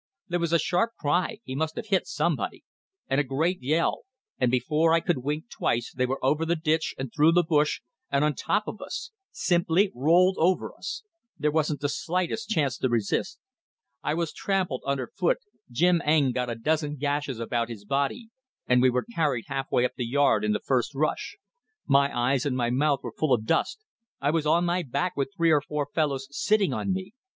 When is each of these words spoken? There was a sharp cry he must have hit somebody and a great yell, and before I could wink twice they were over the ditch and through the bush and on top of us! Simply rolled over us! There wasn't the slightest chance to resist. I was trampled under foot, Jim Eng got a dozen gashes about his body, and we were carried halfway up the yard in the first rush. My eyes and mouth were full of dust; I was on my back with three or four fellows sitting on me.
There 0.29 0.39
was 0.39 0.51
a 0.51 0.57
sharp 0.57 0.93
cry 0.99 1.41
he 1.43 1.53
must 1.53 1.75
have 1.75 1.89
hit 1.89 2.07
somebody 2.07 2.63
and 3.07 3.21
a 3.21 3.23
great 3.23 3.61
yell, 3.61 4.01
and 4.39 4.49
before 4.49 4.93
I 4.93 4.99
could 4.99 5.19
wink 5.19 5.51
twice 5.51 5.93
they 5.93 6.07
were 6.07 6.17
over 6.25 6.43
the 6.43 6.55
ditch 6.55 6.95
and 6.97 7.13
through 7.13 7.33
the 7.33 7.43
bush 7.47 7.81
and 8.09 8.25
on 8.25 8.33
top 8.33 8.63
of 8.65 8.81
us! 8.81 9.11
Simply 9.29 9.91
rolled 9.93 10.37
over 10.39 10.75
us! 10.75 11.03
There 11.37 11.51
wasn't 11.51 11.81
the 11.81 11.87
slightest 11.87 12.49
chance 12.49 12.79
to 12.79 12.89
resist. 12.89 13.37
I 14.01 14.15
was 14.15 14.33
trampled 14.33 14.81
under 14.87 15.05
foot, 15.15 15.37
Jim 15.69 16.01
Eng 16.03 16.31
got 16.31 16.49
a 16.49 16.55
dozen 16.55 16.95
gashes 16.95 17.39
about 17.39 17.69
his 17.69 17.85
body, 17.85 18.29
and 18.65 18.81
we 18.81 18.89
were 18.89 19.05
carried 19.13 19.45
halfway 19.49 19.85
up 19.85 19.93
the 19.97 20.03
yard 20.07 20.43
in 20.43 20.51
the 20.53 20.59
first 20.59 20.95
rush. 20.95 21.37
My 21.85 22.09
eyes 22.11 22.43
and 22.43 22.57
mouth 22.57 23.01
were 23.03 23.13
full 23.19 23.33
of 23.35 23.45
dust; 23.45 23.81
I 24.19 24.31
was 24.31 24.47
on 24.47 24.65
my 24.65 24.81
back 24.81 25.15
with 25.15 25.29
three 25.37 25.51
or 25.51 25.61
four 25.61 25.87
fellows 25.93 26.27
sitting 26.31 26.73
on 26.73 26.91
me. 26.91 27.13